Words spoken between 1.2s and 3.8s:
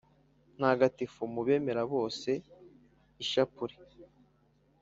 mu bemera bose. ishapule,